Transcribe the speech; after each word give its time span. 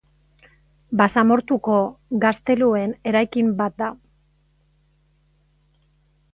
Basamortuko 1.01 1.75
gazteluen 2.25 2.97
eraikin 3.11 3.53
bat 3.63 3.79
da. 3.85 3.93